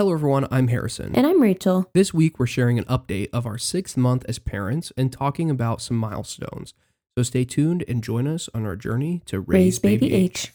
[0.00, 0.48] Hello, everyone.
[0.50, 1.14] I'm Harrison.
[1.14, 1.90] And I'm Rachel.
[1.92, 5.82] This week, we're sharing an update of our sixth month as parents and talking about
[5.82, 6.72] some milestones.
[7.18, 10.52] So stay tuned and join us on our journey to raise, Raise Baby H.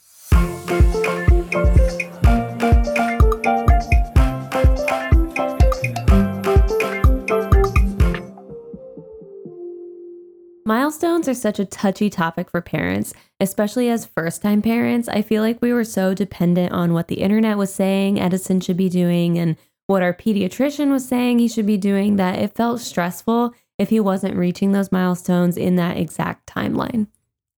[10.67, 15.07] Milestones are such a touchy topic for parents, especially as first time parents.
[15.07, 18.75] I feel like we were so dependent on what the internet was saying Edison should
[18.75, 22.79] be doing and what our pediatrician was saying he should be doing that it felt
[22.79, 27.09] stressful if he wasn't reaching those milestones in that exact timeline.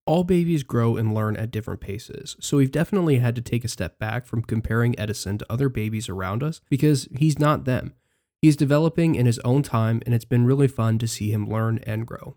[0.04, 3.68] All babies grow and learn at different paces, so we've definitely had to take a
[3.68, 7.94] step back from comparing Edison to other babies around us because he's not them.
[8.42, 11.78] He's developing in his own time, and it's been really fun to see him learn
[11.84, 12.36] and grow.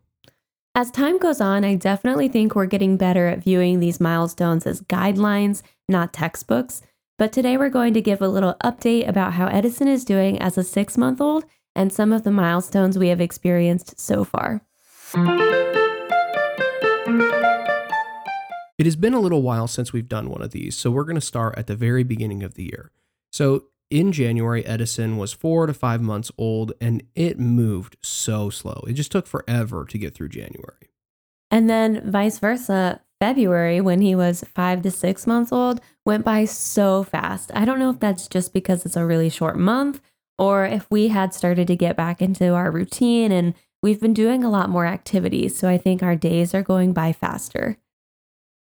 [0.73, 4.81] As time goes on, I definitely think we're getting better at viewing these milestones as
[4.84, 6.81] guidelines, not textbooks.
[7.17, 10.57] But today we're going to give a little update about how Edison is doing as
[10.57, 11.43] a six month old
[11.76, 14.62] and some of the milestones we have experienced so far.
[18.77, 21.15] It has been a little while since we've done one of these, so we're going
[21.15, 22.91] to start at the very beginning of the year.
[23.29, 28.84] So, in January, Edison was four to five months old and it moved so slow.
[28.87, 30.89] It just took forever to get through January.
[31.51, 36.45] And then, vice versa, February, when he was five to six months old, went by
[36.45, 37.51] so fast.
[37.53, 40.01] I don't know if that's just because it's a really short month
[40.39, 43.53] or if we had started to get back into our routine and
[43.84, 45.57] we've been doing a lot more activities.
[45.57, 47.77] So I think our days are going by faster.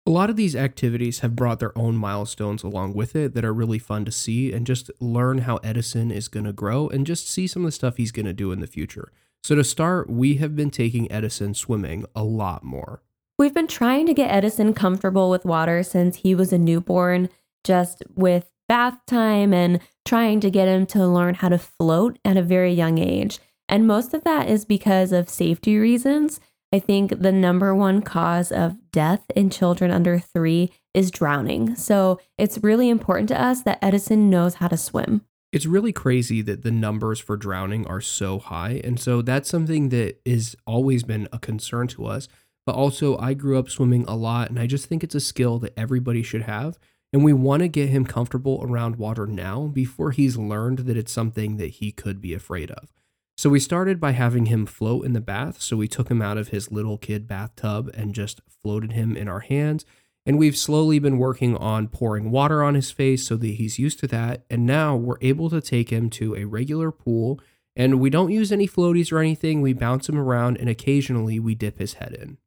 [0.08, 3.52] A lot of these activities have brought their own milestones along with it that are
[3.52, 7.28] really fun to see and just learn how Edison is going to grow and just
[7.28, 9.12] see some of the stuff he's going to do in the future.
[9.42, 13.02] So, to start, we have been taking Edison swimming a lot more.
[13.38, 17.28] We've been trying to get Edison comfortable with water since he was a newborn,
[17.62, 22.38] just with bath time and trying to get him to learn how to float at
[22.38, 23.40] a very young age.
[23.68, 26.40] And most of that is because of safety reasons.
[26.72, 31.74] I think the number one cause of death in children under three is drowning.
[31.76, 35.22] So it's really important to us that Edison knows how to swim.
[35.50, 38.82] It's really crazy that the numbers for drowning are so high.
[38.84, 42.28] And so that's something that has always been a concern to us.
[42.66, 45.58] But also, I grew up swimming a lot, and I just think it's a skill
[45.60, 46.78] that everybody should have.
[47.14, 51.12] And we want to get him comfortable around water now before he's learned that it's
[51.12, 52.92] something that he could be afraid of.
[53.38, 55.62] So we started by having him float in the bath.
[55.62, 59.28] So we took him out of his little kid bathtub and just floated him in
[59.28, 59.86] our hands.
[60.26, 64.00] And we've slowly been working on pouring water on his face so that he's used
[64.00, 64.44] to that.
[64.50, 67.40] And now we're able to take him to a regular pool.
[67.76, 69.62] And we don't use any floaties or anything.
[69.62, 72.38] We bounce him around and occasionally we dip his head in.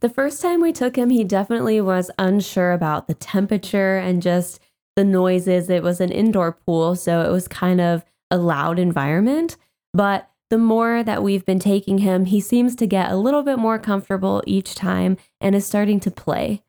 [0.00, 4.58] The first time we took him, he definitely was unsure about the temperature and just
[4.96, 5.68] the noises.
[5.68, 9.58] It was an indoor pool, so it was kind of a loud environment.
[9.94, 13.58] But the more that we've been taking him, he seems to get a little bit
[13.58, 16.62] more comfortable each time and is starting to play.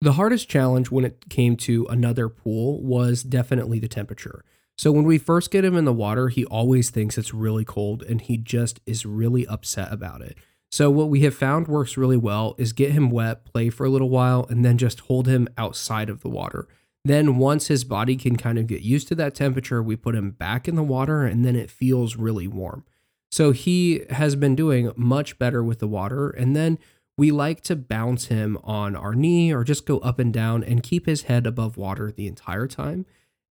[0.00, 4.44] The hardest challenge when it came to another pool was definitely the temperature.
[4.76, 8.04] So when we first get him in the water, he always thinks it's really cold
[8.04, 10.38] and he just is really upset about it.
[10.70, 13.90] So what we have found works really well is get him wet, play for a
[13.90, 16.68] little while, and then just hold him outside of the water.
[17.04, 20.32] Then, once his body can kind of get used to that temperature, we put him
[20.32, 22.84] back in the water and then it feels really warm.
[23.30, 26.30] So, he has been doing much better with the water.
[26.30, 26.78] And then
[27.16, 30.82] we like to bounce him on our knee or just go up and down and
[30.82, 33.06] keep his head above water the entire time.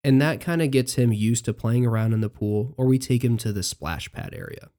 [0.03, 2.99] And that kind of gets him used to playing around in the pool, or we
[2.99, 4.69] take him to the splash pad area.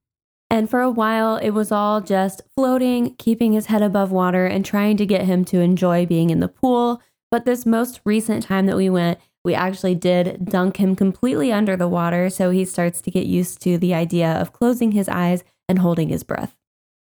[0.49, 4.65] And for a while, it was all just floating, keeping his head above water, and
[4.65, 7.03] trying to get him to enjoy being in the pool
[7.37, 11.77] but this most recent time that we went, we actually did dunk him completely under
[11.77, 12.31] the water.
[12.31, 16.09] So he starts to get used to the idea of closing his eyes and holding
[16.09, 16.57] his breath.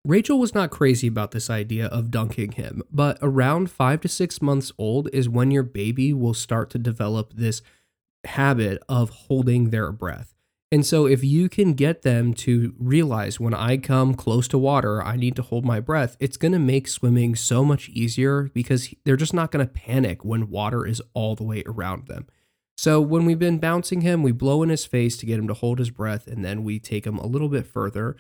[0.06, 4.44] Rachel was not crazy about this idea of dunking him, but around five to six
[4.44, 7.64] months old is when your baby will start to develop this
[8.26, 10.36] habit of holding their breath.
[10.74, 15.04] And so, if you can get them to realize when I come close to water,
[15.04, 18.94] I need to hold my breath, it's going to make swimming so much easier because
[19.04, 22.26] they're just not going to panic when water is all the way around them.
[22.78, 25.54] So, when we've been bouncing him, we blow in his face to get him to
[25.54, 28.16] hold his breath, and then we take him a little bit further.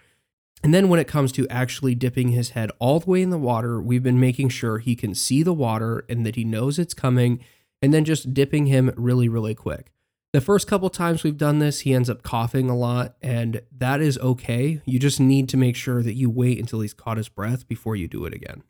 [0.61, 3.37] And then, when it comes to actually dipping his head all the way in the
[3.37, 6.93] water, we've been making sure he can see the water and that he knows it's
[6.93, 7.39] coming,
[7.81, 9.93] and then just dipping him really, really quick.
[10.33, 13.99] The first couple times we've done this, he ends up coughing a lot, and that
[13.99, 14.81] is okay.
[14.85, 17.97] You just need to make sure that you wait until he's caught his breath before
[17.97, 18.63] you do it again.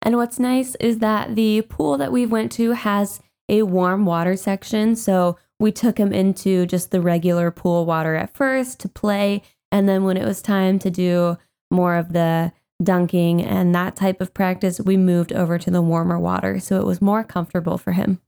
[0.00, 4.36] And what's nice is that the pool that we went to has a warm water
[4.36, 9.42] section, so we took him into just the regular pool water at first to play.
[9.72, 11.38] And then when it was time to do
[11.72, 16.20] more of the dunking and that type of practice, we moved over to the warmer
[16.20, 16.60] water.
[16.60, 18.20] So it was more comfortable for him.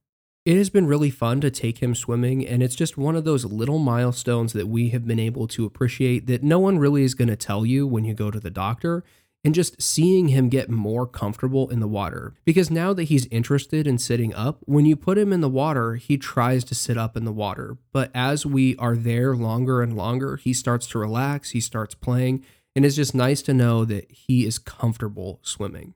[0.45, 3.47] It has been really fun to take him swimming, and it's just one of those
[3.47, 7.29] little milestones that we have been able to appreciate that no one really is going
[7.29, 9.05] to tell you when you go to the doctor.
[9.43, 12.33] And just seeing him get more comfortable in the water.
[12.47, 15.97] Because now that he's interested in sitting up, when you put him in the water,
[15.97, 17.77] he tries to sit up in the water.
[17.93, 22.43] But as we are there longer and longer, he starts to relax, he starts playing,
[22.75, 25.93] and it's just nice to know that he is comfortable swimming.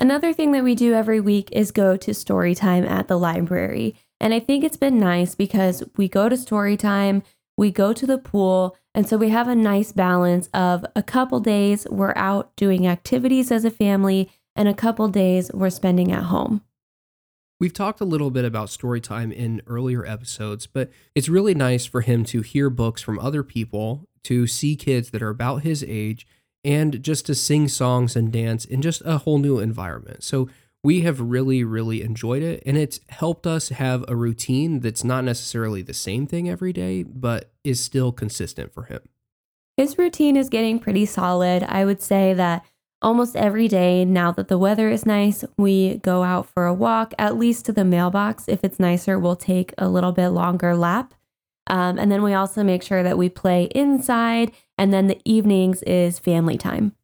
[0.00, 3.94] Another thing that we do every week is go to story time at the library.
[4.18, 7.22] And I think it's been nice because we go to story time,
[7.58, 11.38] we go to the pool, and so we have a nice balance of a couple
[11.38, 16.24] days we're out doing activities as a family, and a couple days we're spending at
[16.24, 16.62] home.
[17.60, 21.84] We've talked a little bit about story time in earlier episodes, but it's really nice
[21.84, 25.84] for him to hear books from other people, to see kids that are about his
[25.86, 26.26] age,
[26.64, 30.22] and just to sing songs and dance in just a whole new environment.
[30.22, 30.48] So
[30.82, 32.62] we have really, really enjoyed it.
[32.64, 37.02] And it's helped us have a routine that's not necessarily the same thing every day,
[37.02, 39.00] but is still consistent for him.
[39.76, 41.62] His routine is getting pretty solid.
[41.62, 42.64] I would say that
[43.02, 47.14] almost every day, now that the weather is nice, we go out for a walk,
[47.18, 48.48] at least to the mailbox.
[48.48, 51.14] If it's nicer, we'll take a little bit longer lap.
[51.70, 54.50] Um, and then we also make sure that we play inside.
[54.76, 56.96] And then the evenings is family time.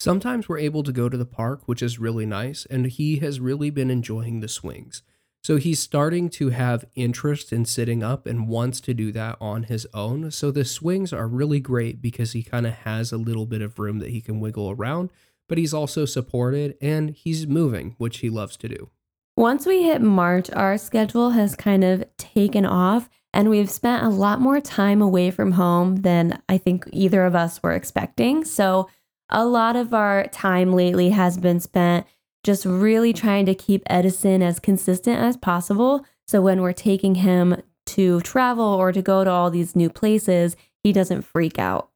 [0.00, 2.66] Sometimes we're able to go to the park, which is really nice.
[2.66, 5.02] And he has really been enjoying the swings.
[5.44, 9.64] So he's starting to have interest in sitting up and wants to do that on
[9.64, 10.30] his own.
[10.30, 13.78] So the swings are really great because he kind of has a little bit of
[13.78, 15.10] room that he can wiggle around,
[15.48, 18.90] but he's also supported and he's moving, which he loves to do.
[19.36, 24.10] Once we hit March, our schedule has kind of taken off and we've spent a
[24.10, 28.44] lot more time away from home than I think either of us were expecting.
[28.44, 28.88] So
[29.30, 32.06] a lot of our time lately has been spent
[32.44, 36.04] just really trying to keep Edison as consistent as possible.
[36.26, 40.56] So when we're taking him to travel or to go to all these new places,
[40.82, 41.90] he doesn't freak out.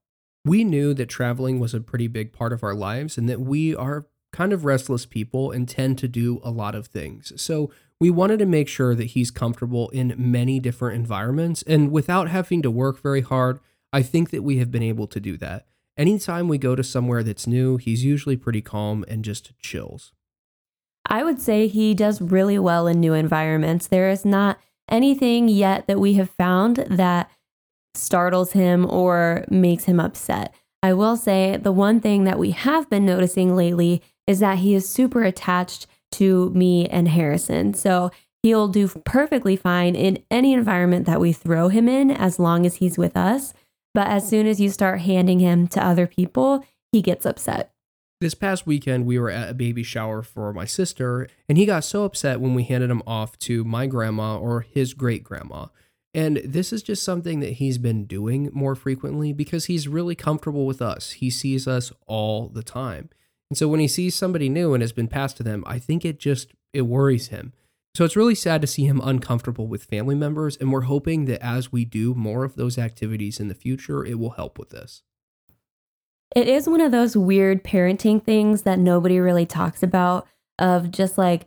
[0.44, 3.74] We knew that traveling was a pretty big part of our lives and that we
[3.74, 7.32] are kind of restless people and tend to do a lot of things.
[7.40, 11.62] So we wanted to make sure that he's comfortable in many different environments.
[11.62, 13.58] And without having to work very hard,
[13.92, 15.66] I think that we have been able to do that.
[15.96, 20.12] Anytime we go to somewhere that's new, he's usually pretty calm and just chills.
[21.08, 23.86] I would say he does really well in new environments.
[23.86, 24.58] There is not
[24.90, 27.30] anything yet that we have found that
[27.94, 30.54] startles him or makes him upset.
[30.82, 34.74] I will say the one thing that we have been noticing lately is that he
[34.74, 35.86] is super attached
[36.16, 37.74] to me and Harrison.
[37.74, 38.10] So
[38.42, 42.76] he'll do perfectly fine in any environment that we throw him in as long as
[42.76, 43.52] he's with us.
[43.94, 47.72] But as soon as you start handing him to other people, he gets upset.
[48.20, 51.84] This past weekend, we were at a baby shower for my sister, and he got
[51.84, 55.66] so upset when we handed him off to my grandma or his great grandma.
[56.14, 60.64] And this is just something that he's been doing more frequently because he's really comfortable
[60.64, 61.12] with us.
[61.12, 63.10] He sees us all the time.
[63.50, 66.04] And so when he sees somebody new and has been passed to them, I think
[66.04, 67.52] it just it worries him.
[67.94, 71.42] So it's really sad to see him uncomfortable with family members and we're hoping that
[71.42, 75.02] as we do more of those activities in the future, it will help with this.
[76.34, 80.26] It is one of those weird parenting things that nobody really talks about
[80.58, 81.46] of just like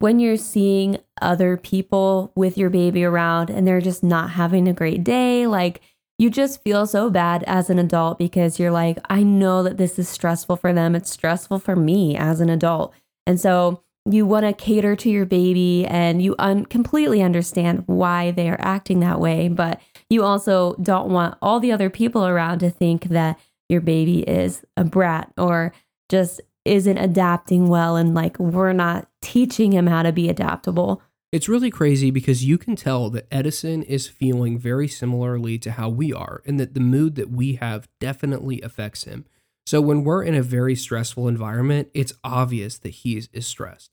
[0.00, 4.72] when you're seeing other people with your baby around and they're just not having a
[4.72, 5.80] great day, like
[6.20, 9.98] you just feel so bad as an adult because you're like, I know that this
[9.98, 10.94] is stressful for them.
[10.94, 12.92] It's stressful for me as an adult.
[13.26, 18.32] And so you want to cater to your baby and you un- completely understand why
[18.32, 19.48] they are acting that way.
[19.48, 23.38] But you also don't want all the other people around to think that
[23.70, 25.72] your baby is a brat or
[26.10, 31.00] just isn't adapting well and like we're not teaching him how to be adaptable.
[31.32, 35.88] It's really crazy because you can tell that Edison is feeling very similarly to how
[35.88, 39.26] we are, and that the mood that we have definitely affects him.
[39.64, 43.92] So, when we're in a very stressful environment, it's obvious that he is, stressed.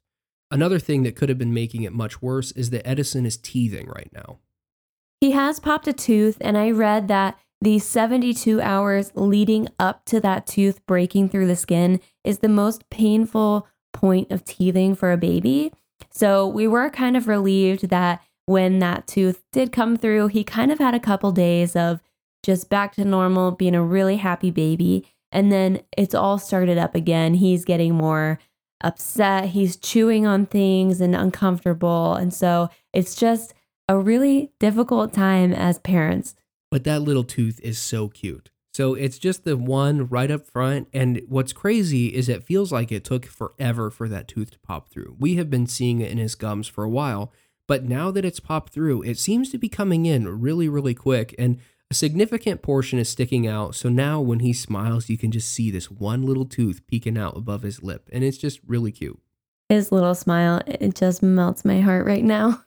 [0.49, 3.87] Another thing that could have been making it much worse is that Edison is teething
[3.87, 4.39] right now.
[5.21, 10.19] He has popped a tooth, and I read that the 72 hours leading up to
[10.21, 15.17] that tooth breaking through the skin is the most painful point of teething for a
[15.17, 15.71] baby.
[16.09, 20.71] So we were kind of relieved that when that tooth did come through, he kind
[20.71, 22.01] of had a couple days of
[22.43, 25.05] just back to normal, being a really happy baby.
[25.31, 27.35] And then it's all started up again.
[27.35, 28.39] He's getting more
[28.81, 29.49] upset.
[29.49, 32.13] He's chewing on things and uncomfortable.
[32.13, 33.53] And so it's just
[33.89, 36.35] a really difficult time as parents.
[36.71, 38.49] But that little tooth is so cute.
[38.77, 40.87] So it's just the one right up front.
[40.93, 44.89] And what's crazy is it feels like it took forever for that tooth to pop
[44.89, 45.15] through.
[45.17, 47.33] We have been seeing it in his gums for a while,
[47.67, 51.33] but now that it's popped through, it seems to be coming in really, really quick.
[51.39, 51.57] And
[51.89, 53.73] a significant portion is sticking out.
[53.73, 57.35] So now when he smiles, you can just see this one little tooth peeking out
[57.35, 58.07] above his lip.
[58.13, 59.19] And it's just really cute.
[59.69, 62.63] His little smile, it just melts my heart right now.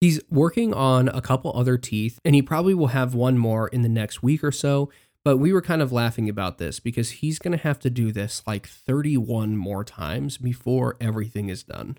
[0.00, 3.82] He's working on a couple other teeth, and he probably will have one more in
[3.82, 4.90] the next week or so.
[5.24, 8.12] But we were kind of laughing about this because he's going to have to do
[8.12, 11.98] this like 31 more times before everything is done.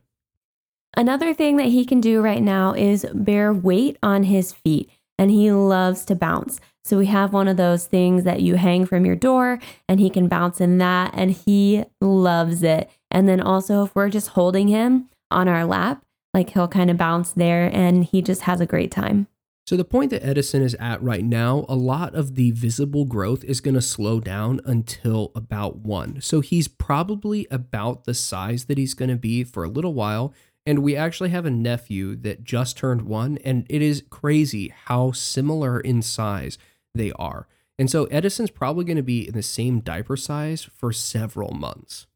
[0.95, 5.29] Another thing that he can do right now is bear weight on his feet, and
[5.29, 6.59] he loves to bounce.
[6.85, 10.09] So we have one of those things that you hang from your door, and he
[10.09, 12.89] can bounce in that, and he loves it.
[13.11, 16.01] And then also, if we're just holding him on our lap,
[16.33, 19.27] like he'll kind of bounce there and he just has a great time.
[19.67, 23.43] So, the point that Edison is at right now, a lot of the visible growth
[23.43, 26.21] is going to slow down until about one.
[26.21, 30.33] So, he's probably about the size that he's going to be for a little while.
[30.65, 35.11] And we actually have a nephew that just turned one, and it is crazy how
[35.11, 36.57] similar in size
[36.95, 37.49] they are.
[37.77, 42.07] And so, Edison's probably going to be in the same diaper size for several months.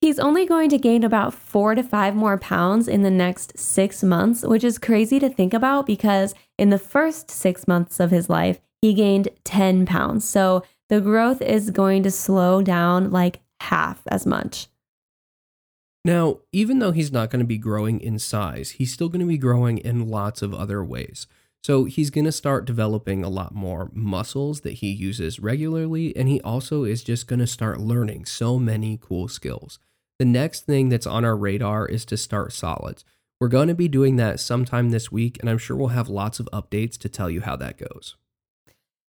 [0.00, 4.02] He's only going to gain about four to five more pounds in the next six
[4.02, 8.30] months, which is crazy to think about because in the first six months of his
[8.30, 10.26] life, he gained 10 pounds.
[10.26, 14.68] So the growth is going to slow down like half as much.
[16.02, 19.26] Now, even though he's not going to be growing in size, he's still going to
[19.26, 21.26] be growing in lots of other ways.
[21.62, 26.26] So he's going to start developing a lot more muscles that he uses regularly, and
[26.26, 29.78] he also is just going to start learning so many cool skills.
[30.20, 33.06] The next thing that's on our radar is to start solids.
[33.40, 36.38] We're going to be doing that sometime this week, and I'm sure we'll have lots
[36.38, 38.16] of updates to tell you how that goes.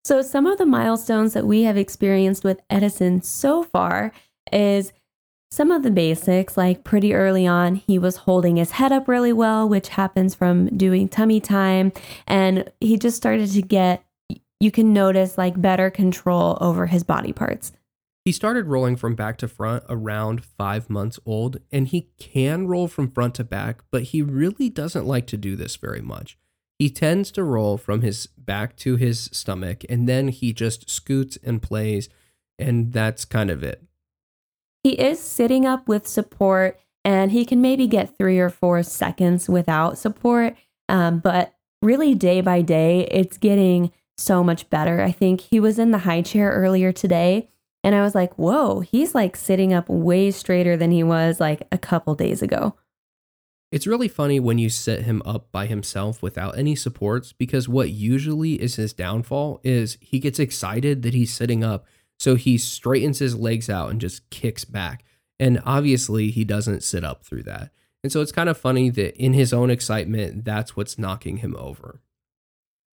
[0.04, 4.12] So, some of the milestones that we have experienced with Edison so far
[4.52, 4.92] is
[5.50, 9.32] some of the basics, like pretty early on, he was holding his head up really
[9.32, 11.92] well, which happens from doing tummy time.
[12.28, 14.04] And he just started to get,
[14.60, 17.72] you can notice like better control over his body parts.
[18.30, 22.86] He started rolling from back to front around five months old, and he can roll
[22.86, 26.38] from front to back, but he really doesn't like to do this very much.
[26.78, 31.38] He tends to roll from his back to his stomach, and then he just scoots
[31.42, 32.08] and plays,
[32.56, 33.82] and that's kind of it.
[34.84, 39.48] He is sitting up with support, and he can maybe get three or four seconds
[39.48, 40.54] without support,
[40.88, 45.02] um, but really, day by day, it's getting so much better.
[45.02, 47.48] I think he was in the high chair earlier today
[47.82, 51.66] and I was like, whoa, he's like sitting up way straighter than he was like
[51.72, 52.76] a couple days ago.
[53.72, 57.90] It's really funny when you set him up by himself without any supports because what
[57.90, 61.86] usually is his downfall is he gets excited that he's sitting up.
[62.18, 65.04] So he straightens his legs out and just kicks back.
[65.38, 67.70] And obviously, he doesn't sit up through that.
[68.02, 71.56] And so it's kind of funny that in his own excitement, that's what's knocking him
[71.56, 72.02] over.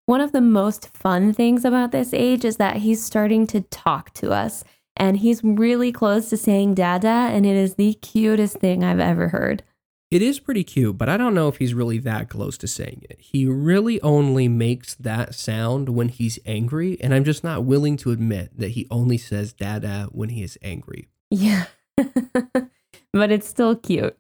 [0.06, 4.14] One of the most fun things about this age is that he's starting to talk
[4.16, 4.66] to us
[4.98, 9.30] and he's really close to saying dada and it is the cutest thing I've ever
[9.30, 9.64] heard.
[10.12, 13.04] It is pretty cute, but I don't know if he's really that close to saying
[13.10, 13.20] it.
[13.20, 18.12] He really only makes that sound when he's angry, and I'm just not willing to
[18.12, 21.08] admit that he only says dada when he is angry.
[21.32, 21.66] Yeah.
[21.98, 24.16] but it's still cute.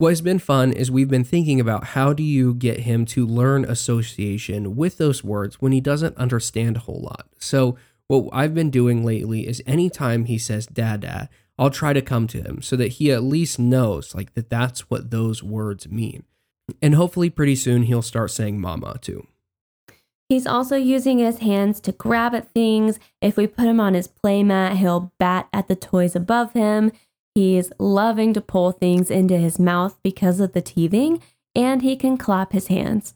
[0.00, 3.26] What has been fun is we've been thinking about how do you get him to
[3.26, 7.26] learn association with those words when he doesn't understand a whole lot.
[7.38, 7.76] So
[8.06, 11.28] what I've been doing lately is anytime he says dada,
[11.58, 14.88] I'll try to come to him so that he at least knows like that that's
[14.88, 16.24] what those words mean.
[16.80, 19.26] And hopefully pretty soon he'll start saying mama too.
[20.30, 22.98] He's also using his hands to grab at things.
[23.20, 26.90] If we put him on his playmat, he'll bat at the toys above him.
[27.34, 31.22] He's loving to pull things into his mouth because of the teething,
[31.54, 33.14] and he can clap his hands.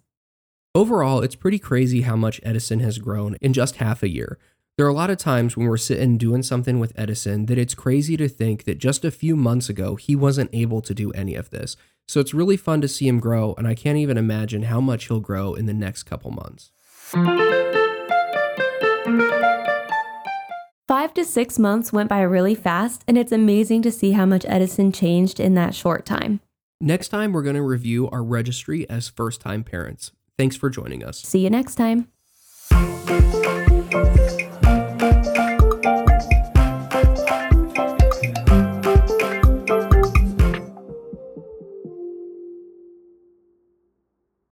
[0.74, 4.38] Overall, it's pretty crazy how much Edison has grown in just half a year.
[4.76, 7.76] There are a lot of times when we're sitting doing something with Edison that it's
[7.76, 11.36] crazy to think that just a few months ago he wasn't able to do any
[11.36, 11.76] of this.
[12.08, 15.06] So it's really fun to see him grow, and I can't even imagine how much
[15.06, 16.72] he'll grow in the next couple months.
[20.86, 24.44] Five to six months went by really fast, and it's amazing to see how much
[24.46, 26.40] Edison changed in that short time.
[26.78, 30.12] Next time, we're going to review our registry as first time parents.
[30.36, 31.20] Thanks for joining us.
[31.20, 32.08] See you next time.